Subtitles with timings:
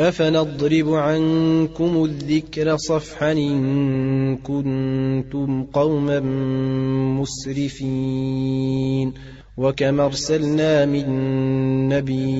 [0.00, 6.20] افنضرب عنكم الذكر صفحا ان كنتم قوما
[7.20, 9.12] مسرفين
[9.56, 11.08] وكم ارسلنا من
[11.88, 12.38] نبي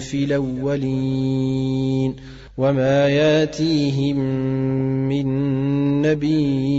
[0.00, 2.14] في الاولين
[2.58, 4.16] وما ياتيهم
[5.08, 5.26] من
[6.02, 6.76] نبي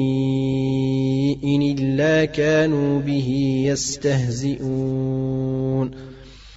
[1.44, 5.27] الا كانوا به يستهزئون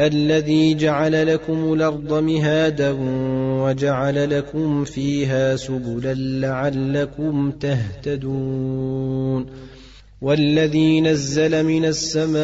[0.00, 2.96] الذي جعل لكم الأرض مهادا
[3.62, 9.46] وجعل لكم فيها سبلا لعلكم تهتدون.
[10.22, 12.42] والذي نزل من السماء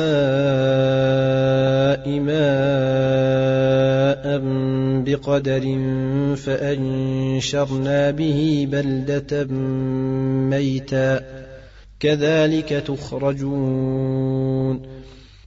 [2.21, 2.39] ماء
[5.05, 5.79] بقدر
[6.37, 9.45] فأنشرنا به بلدة
[10.51, 11.21] ميتا.
[12.01, 14.98] كذلك تخرجون.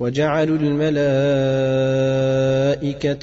[0.00, 0.90] وجعلوا الملائكة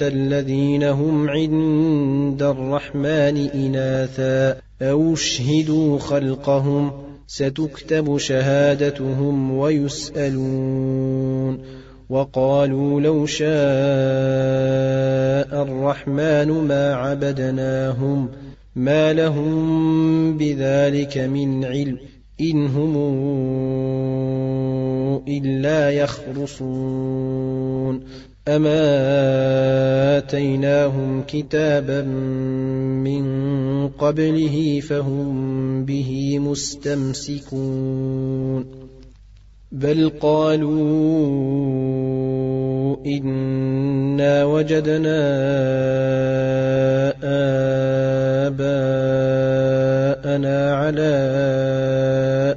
[0.08, 6.92] الذين هم عند الرحمن إناثا أو اشهدوا خلقهم
[7.28, 11.02] ستكتب شهادتهم ويسألون
[12.10, 13.52] وقالوا لو شاء
[15.64, 18.30] الرحمن ما عبدناهم
[18.76, 21.98] ما لهم بذلك من علم
[22.42, 22.98] إن هم
[25.28, 27.42] إلا يخرصون.
[28.48, 32.02] أما آتيناهم كتابا
[33.04, 33.24] من
[33.88, 38.02] قبله فهم به مستمسكون.
[39.72, 40.76] بل قالوا
[43.06, 45.22] إنا وجدنا
[48.48, 50.01] آباءنا
[50.74, 51.12] على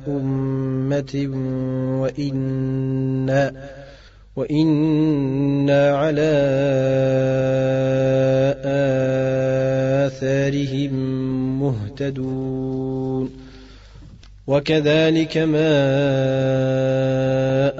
[0.09, 1.29] أمة
[2.03, 3.53] وإنا
[4.37, 6.33] وإنا على
[10.07, 10.95] آثارهم
[11.63, 13.31] مهتدون
[14.47, 15.75] وكذلك ما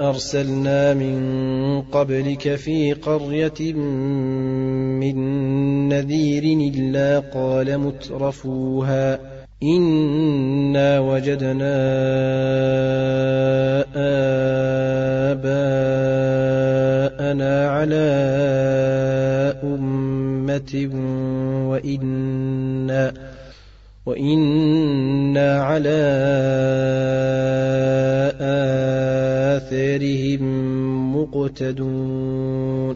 [0.09, 5.17] أرسلنا من قبلك في قرية من
[5.89, 6.43] نذير
[6.73, 9.34] إلا قال مترفوها
[9.65, 11.75] إنا وجدنا
[16.35, 18.07] آباءنا على
[19.63, 20.89] أمة
[21.69, 23.13] وإنا
[24.05, 26.01] وإنا على
[29.55, 30.43] آثارهم
[31.15, 32.95] مقتدون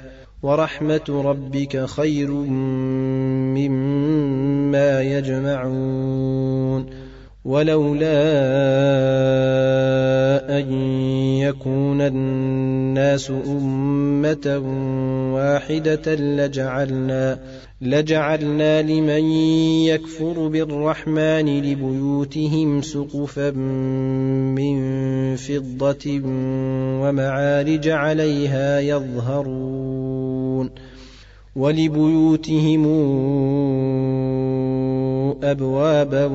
[0.43, 2.31] ورحمة ربك خير
[3.57, 6.85] مما يجمعون
[7.45, 8.21] ولولا
[10.59, 10.73] أن
[11.41, 14.61] يكون الناس أمة
[15.35, 17.39] واحدة لجعلنا
[17.81, 19.31] لجعلنا لمن
[19.89, 26.21] يكفر بالرحمن لبيوتهم سقفا من فضة
[27.01, 30.69] ومعارج عليها يظهرون
[31.55, 32.85] ولبيوتهم
[35.43, 36.29] أبوابا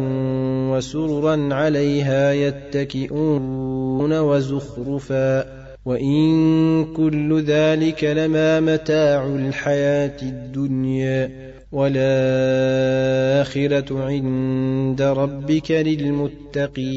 [0.70, 5.55] وسررا عليها يتكئون وزخرفا
[5.86, 11.30] وإن كل ذلك لما متاع الحياة الدنيا
[11.72, 13.24] والآخرة
[14.04, 16.96] عند ربك للمتقين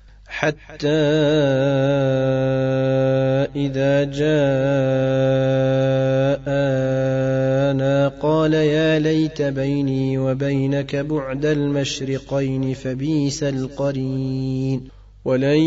[0.41, 0.87] حتى
[3.55, 4.41] إذا جاءنا
[8.07, 14.83] قال يا ليت بيني وبينك بعد المشرقين فبيس القرين
[15.25, 15.61] ولن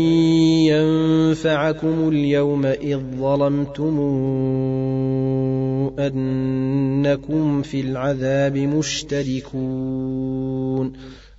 [0.67, 3.99] ينفعكم اليوم إذ ظلمتم
[5.99, 9.65] أنكم في العذاب مشتركون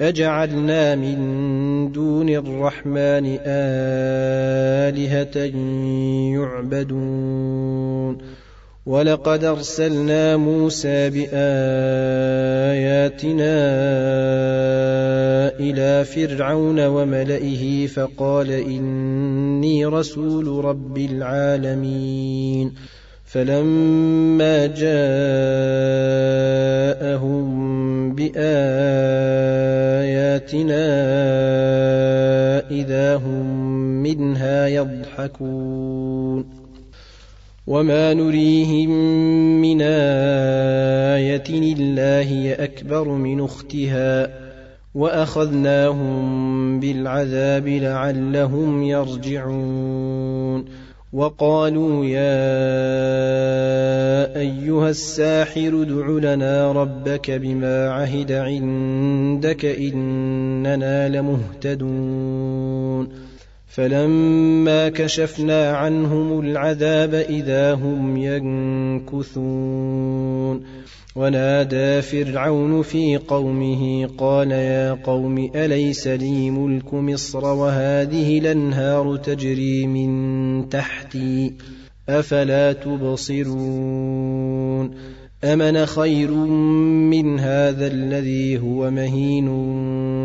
[0.00, 5.36] أجعلنا من دون الرحمن آلهة
[6.34, 8.18] يعبدون.
[8.86, 11.32] ولقد أرسلنا موسى بآياتنا
[15.60, 22.72] إلى فرعون وملئه فقال إني رسول رب العالمين.
[23.24, 24.92] فلما جاءهم
[28.14, 29.21] بآياتنا
[32.70, 33.46] إذا هم
[34.02, 36.62] منها يضحكون
[37.66, 38.90] وما نريهم
[39.60, 44.30] من آية إلا هي أكبر من أختها
[44.94, 50.01] وأخذناهم بالعذاب لعلهم يرجعون
[51.12, 52.42] وقالوا يا
[54.36, 63.08] أيها الساحر ادع لنا ربك بما عهد عندك إننا لمهتدون.
[63.68, 69.42] فلما كشفنا عنهم العذاب إذا هم ينكثون.
[71.16, 80.68] ونادى فرعون في قومه قال يا قوم أليس لي ملك مصر وهذه الأنهار تجري من
[80.68, 81.52] تحتي؟
[82.08, 84.10] أفلا تبصرون؟
[85.44, 89.48] أمن خير من هذا الذي هو مهين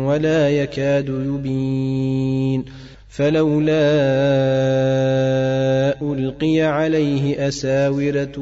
[0.04, 2.64] ولا يكاد يبين؟
[3.08, 3.88] فلولا
[6.28, 8.38] ألقي عليه أساورة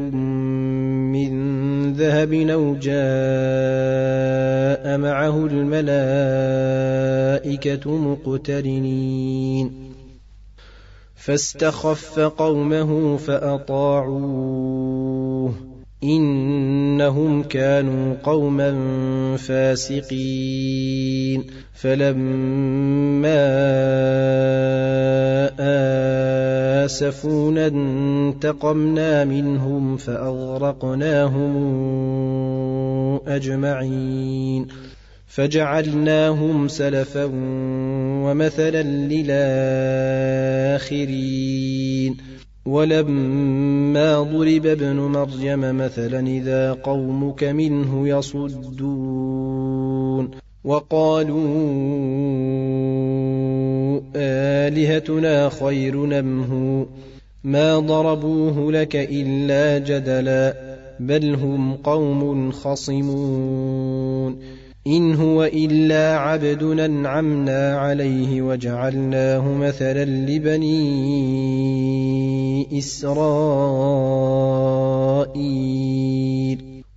[1.12, 2.98] من ذهب أو جاء
[4.98, 6.36] معه الملائكة
[7.96, 9.72] مقترنين.
[11.14, 14.66] فاستخف قومه فأطاعوه.
[16.04, 18.76] إنهم كانوا قوما
[19.36, 21.44] فاسقين.
[21.74, 23.46] فلما
[26.86, 31.52] اسفونا انتقمنا منهم فأغرقناهم
[33.26, 34.66] أجمعين
[35.26, 37.30] فجعلناهم سلفا
[38.24, 40.96] ومثلا للآخرين
[42.66, 49.66] ولما ضرب ابن مريم مثلا إذا قومك منه يصدون
[50.64, 51.46] وقالوا
[54.16, 56.86] آلهتنا خير نمه
[57.44, 60.54] ما ضربوه لك إلا جدلا
[61.00, 64.36] بل هم قوم خصمون.
[64.86, 70.78] إن هو إلا عبد أنعمنا عليه وجعلناه مثلا لبني
[72.78, 73.46] إسرائيل.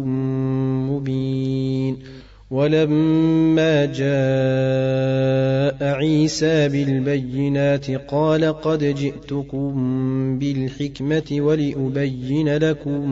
[0.90, 1.96] مبين
[2.50, 4.02] ولما جاء
[5.94, 9.72] عيسى بالبينات قال قد جئتكم
[10.38, 13.02] بالحكمة ولأبين لكم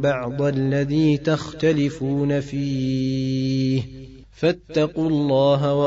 [0.00, 3.82] بعض الذي تختلفون فيه
[4.40, 5.86] فاتقوا الله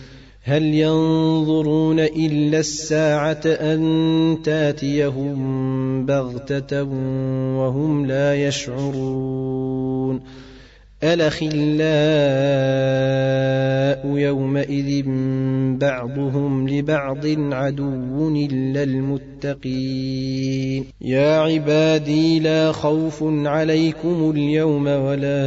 [0.43, 6.83] هل ينظرون إلا الساعة أن تاتيهم بغتة
[7.57, 10.21] وهم لا يشعرون
[11.03, 11.51] الأخلاء
[14.17, 15.03] يومئذ
[15.77, 20.85] بعضهم لبعض عدو إلا المتقين.
[21.01, 25.41] يا عبادي لا خوف عليكم اليوم ولا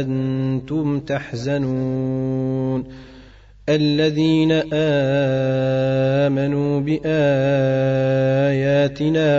[0.00, 2.84] أنتم تحزنون.
[3.68, 7.00] الذين آمنوا بآياتنا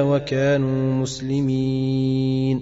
[0.01, 2.61] وكانوا مسلمين.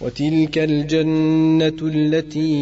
[0.00, 2.52] وتلك الجنة التي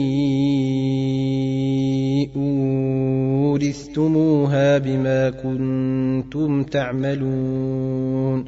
[3.57, 8.45] أورثتموها بما كنتم تعملون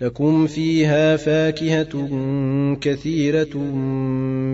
[0.00, 2.08] لكم فيها فاكهة
[2.80, 3.56] كثيرة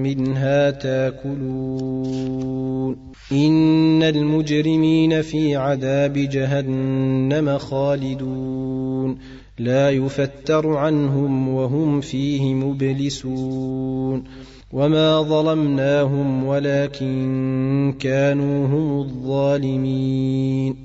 [0.03, 2.33] منها تاكلون
[3.33, 9.19] إن المجرمين في عذاب جهنم خالدون
[9.59, 14.25] لا يفتر عنهم وهم فيه مبلسون
[14.73, 20.77] وما ظلمناهم ولكن كانوا هم الظالمين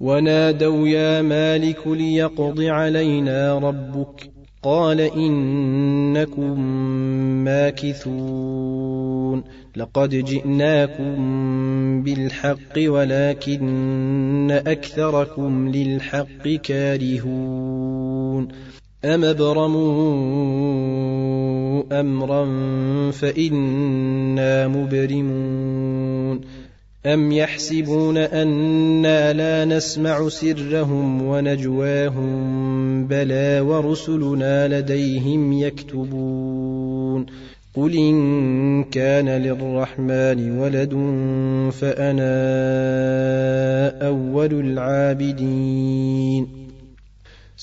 [0.00, 4.30] ونادوا يا مالك ليقض علينا ربك
[4.62, 6.60] قال إنكم
[7.44, 9.44] ماكثون
[9.76, 11.16] لقد جئناكم
[12.02, 18.05] بالحق ولكن أكثركم للحق كارهون
[19.04, 19.82] أم أبرموا
[22.00, 22.44] أمرا
[23.10, 26.40] فإنا مبرمون
[27.06, 37.26] أم يحسبون أنا لا نسمع سرهم ونجواهم بلى ورسلنا لديهم يكتبون
[37.74, 40.92] قل إن كان للرحمن ولد
[41.72, 42.36] فأنا
[44.08, 46.65] أول العابدين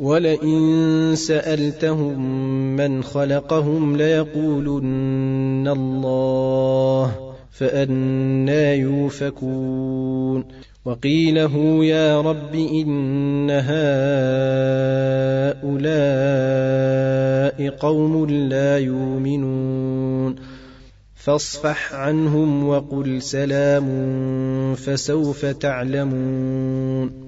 [0.00, 2.18] ولئن سألتهم
[2.76, 10.44] من خلقهم ليقولن الله فانى يوفكون.
[10.84, 13.68] وقيله يا رب إن هؤلاء
[17.70, 20.36] قوم لا يؤمنون.
[21.14, 23.88] فاصفح عنهم وقل سلام
[24.74, 27.27] فسوف تعلمون.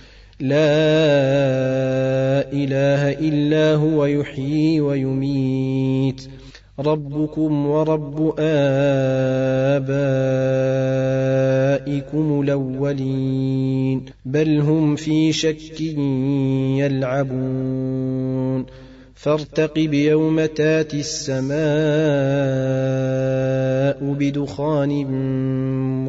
[0.41, 0.57] لا
[2.53, 6.21] إله إلا هو يحيي ويميت.
[6.79, 9.91] ربكم ورب آبائكم
[12.41, 14.05] الأولين.
[14.25, 15.81] بل هم في شك
[16.77, 18.65] يلعبون.
[19.15, 21.61] فارتقب يوم تاتي السماء
[24.13, 25.05] بدخان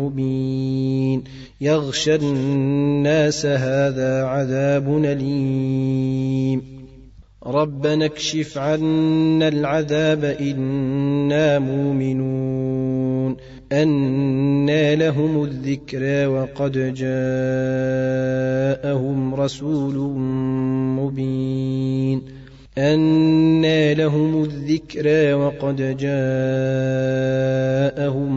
[0.00, 1.24] مبين.
[1.62, 6.62] يغشى الناس هذا عذاب أليم.
[7.46, 13.36] ربنا اكشف عنا العذاب إنا مؤمنون.
[13.72, 16.72] أنى لهم الذكرى وقد
[18.82, 19.94] جاءهم رسول
[20.98, 22.22] مبين.
[22.78, 26.06] أنى لهم الذكرى وقد جاءهم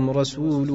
[0.10, 0.72] رسول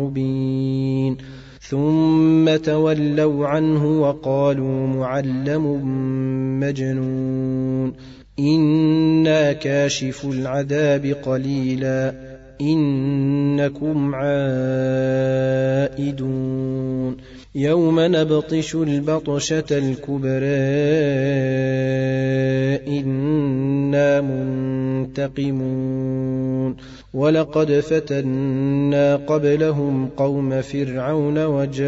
[0.00, 1.33] مبين.
[1.68, 5.80] ثم تولوا عنه وقالوا معلم
[6.60, 7.92] مجنون.
[8.38, 12.14] إنا كاشف العذاب قليلا.
[12.60, 14.64] إنكم عائدون.
[17.54, 20.44] يوم نبطش البطشة الكبرى.
[23.00, 25.83] إنا منتقمون.
[27.14, 31.84] ولقد فتنا قبلهم قوم فرعون وجاءهم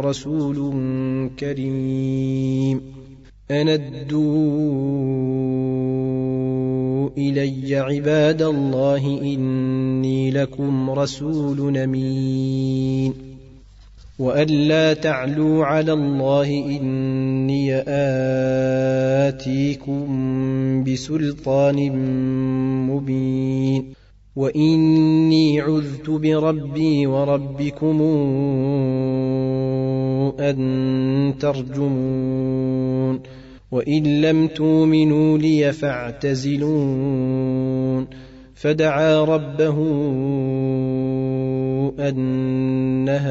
[0.00, 0.80] رسول
[1.38, 2.80] كريم.
[3.50, 4.30] أن ادوا
[7.18, 13.35] إلي عباد الله إني لكم رسول أمين.
[14.18, 17.74] وأن لا تعلوا على الله إني
[19.28, 20.04] آتيكم
[20.84, 21.92] بسلطان
[22.90, 23.92] مبين
[24.36, 28.02] وإني عذت بربي وربكم
[30.40, 33.20] أن ترجمون
[33.70, 37.26] وإن لم تؤمنوا لي فاعتزلون
[38.56, 39.76] فدعا ربه
[42.08, 43.26] أن هؤلاء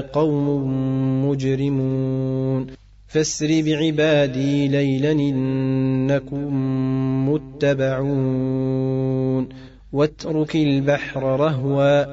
[0.00, 2.66] قوم مجرمون.
[3.08, 6.54] فاسر بعبادي ليلا إنكم
[7.30, 9.48] متبعون.
[9.92, 12.04] واترك البحر رهوا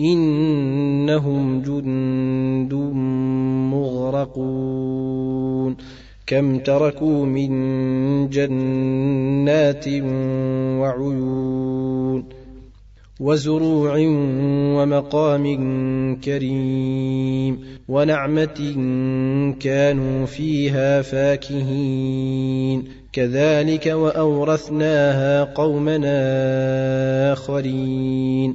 [0.00, 2.74] إنهم جند
[3.74, 5.76] مغرقون.
[6.30, 7.50] كم تركوا من
[8.28, 9.84] جنات
[10.80, 12.24] وعيون
[13.20, 13.94] وزروع
[14.76, 15.46] ومقام
[16.20, 18.74] كريم ونعمة
[19.60, 22.84] كانوا فيها فاكهين.
[23.12, 26.12] كذلك وأورثناها قومنا
[27.32, 28.54] آخرين.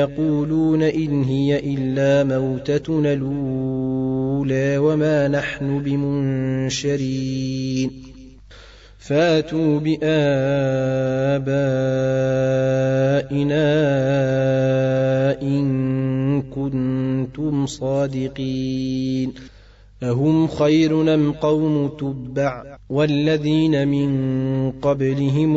[0.00, 7.90] ليقولون إن هي إلا موتتنا الأولى وما نحن بمنشرين.
[8.98, 10.10] فاتوا بآبائنا
[15.42, 19.32] إن كنتم صادقين.
[20.02, 25.56] اهم خير أم قوم تبع والذين من قبلهم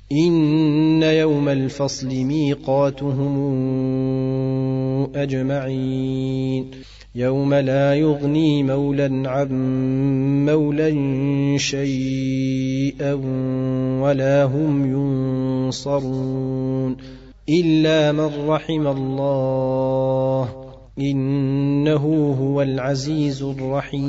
[0.11, 3.35] إن يوم الفصل ميقاتهم
[5.15, 6.71] أجمعين.
[7.15, 9.49] يوم لا يغني مولى عن
[10.45, 13.13] مولى شيئا
[14.03, 14.85] ولا هم
[15.65, 16.97] ينصرون.
[17.49, 20.49] إلا من رحم الله
[20.99, 24.01] إنه هو العزيز الرحيم.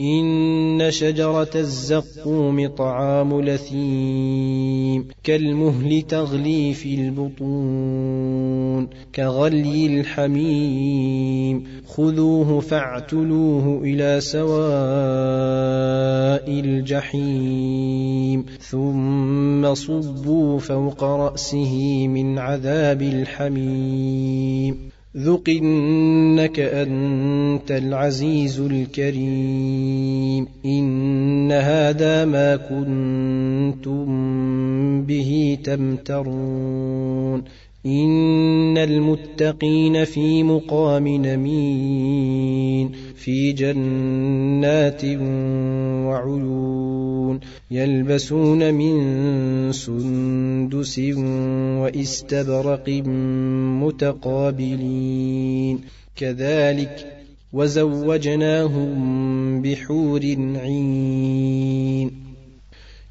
[0.00, 11.64] إن شجرة الزقوم طعام لثيم كالمهل تغلي في البطون كغلي الحميم.
[11.86, 14.64] خذوه فاعتلوه إلى سواء
[16.60, 18.46] الجحيم.
[18.60, 24.93] ثم صبوا فوق رأسه من عذاب الحميم.
[25.16, 34.06] ذق انك انت العزيز الكريم ان هذا ما كنتم
[35.02, 37.44] به تمترون
[37.86, 45.04] إن المتقين في مقام نمين في جنات
[46.08, 50.98] وعيون يلبسون من سندس
[51.78, 52.88] واستبرق
[53.82, 55.80] متقابلين.
[56.16, 58.92] كذلك وزوجناهم
[59.62, 60.20] بحور
[60.56, 62.23] عين.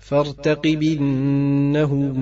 [0.00, 2.14] فارتقب إنهم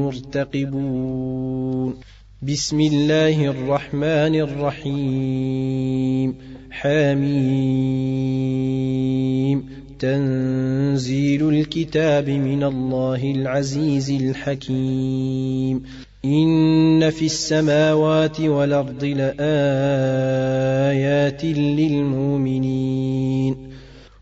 [0.00, 1.94] مرتقبون.
[2.42, 6.34] بسم الله الرحمن الرحيم.
[6.70, 9.66] حميم.
[9.98, 15.82] تنزيل الكتاب من الله العزيز الحكيم.
[16.24, 23.65] إن في السماوات والأرض لآيات للمؤمنين.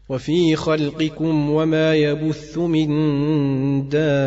[0.08, 2.88] وفي خلقكم وما يبث من
[3.88, 4.24] دابة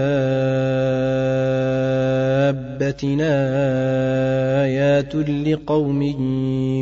[4.66, 6.02] آيات لقوم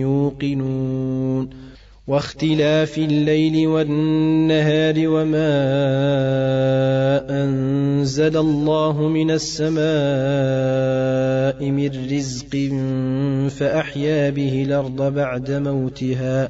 [0.02, 1.66] يوقنون
[2.08, 5.56] واختلاف الليل والنهار وما
[7.44, 9.76] أنزل الله من السماء
[11.72, 12.56] من رزق
[13.50, 16.50] فأحيا به الأرض بعد موتها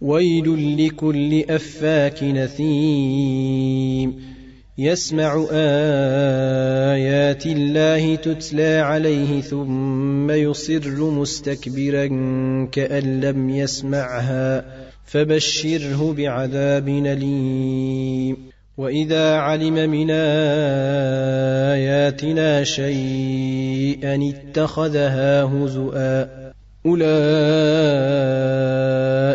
[0.00, 4.14] ويل لكل أفاك نثيم.
[4.78, 12.06] يسمع آيات الله تتلى عليه ثم يصر مستكبرا
[12.72, 14.64] كأن لم يسمعها.
[15.06, 18.36] فبشره بعذاب أليم.
[18.76, 20.10] وإذا علم من
[21.70, 26.48] آياتنا شيئا اتخذها هزؤا.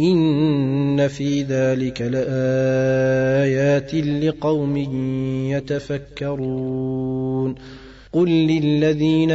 [0.00, 4.76] إن في ذلك لآيات لقوم
[5.50, 7.54] يتفكرون
[8.12, 9.30] قل للذين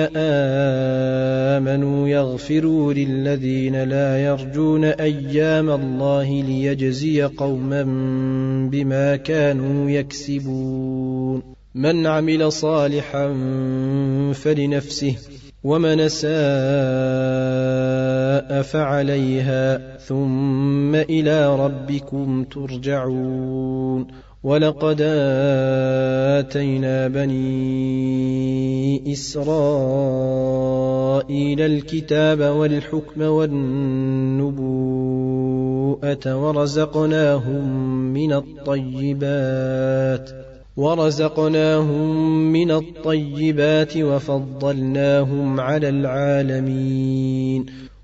[1.55, 7.83] آمنوا يغفروا للذين لا يرجون أيام الله ليجزي قوما
[8.71, 11.43] بما كانوا يكسبون
[11.75, 13.27] من عمل صالحا
[14.33, 15.15] فلنفسه
[15.63, 16.31] ومن ساء
[18.61, 24.07] فعليها ثم إلى ربكم ترجعون.
[24.45, 25.01] ولقد
[26.39, 27.43] آتينا بني
[29.13, 29.51] إسرائيل
[31.61, 34.55] الكتاب والحكم والنبوءة
[36.25, 40.29] ورزقناهم من الطيبات
[40.77, 47.65] ورزقناهم من الطيبات وفضلناهم على العالمين.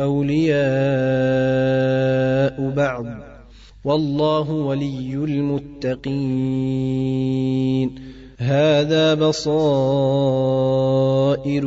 [0.00, 0.54] أولياء
[2.70, 3.06] بعض.
[3.84, 6.14] والله ولي المتقين.
[8.38, 9.64] هذا بصائر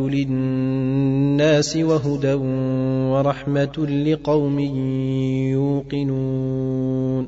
[0.07, 2.33] للناس وهدى
[3.13, 4.59] ورحمة لقوم
[5.49, 7.27] يوقنون.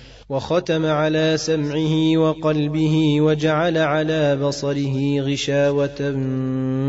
[0.31, 6.11] وختم على سمعه وقلبه وجعل على بصره غشاوة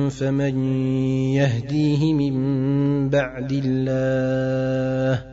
[0.08, 0.74] فمن
[1.34, 5.24] يهديه من بعد الله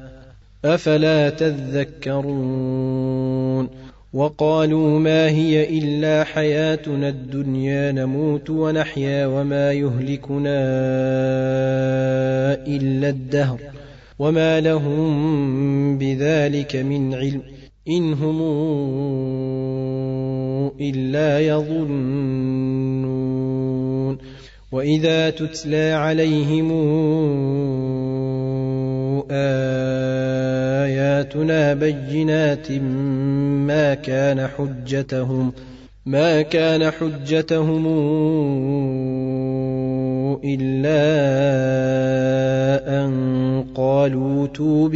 [0.65, 2.49] أفلا تذكرون
[4.13, 10.59] وقالوا ما هي إلا حياتنا الدنيا نموت ونحيا وما يهلكنا
[12.67, 13.59] إلا الدهر
[14.19, 18.41] وما لهم بذلك من علم إن هم
[20.81, 22.99] إلا يظنون
[24.71, 26.71] وإذا تتلى عليهم
[30.79, 35.51] آياتنا بينات ما كان حجتهم
[36.05, 37.87] ما كان حجتهم
[40.43, 40.99] إلا
[43.05, 44.95] أن قالوا توب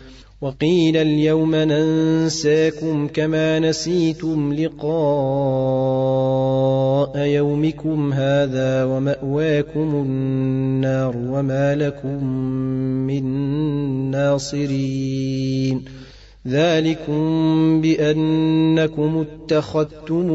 [0.41, 4.87] وقيل اليوم ننساكم كما نسيتم لقاء
[7.17, 12.23] يومكم هذا ومأواكم النار وما لكم
[13.07, 13.23] من
[14.11, 15.85] ناصرين.
[16.47, 20.29] ذلكم بأنكم اتخذتم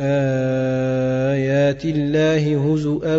[0.00, 3.16] آيات الله هزءا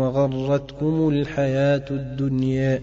[0.00, 2.82] وغرتكم الحياة الدنيا